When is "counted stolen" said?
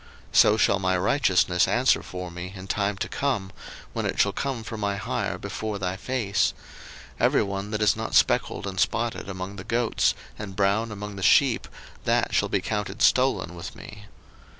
12.61-13.53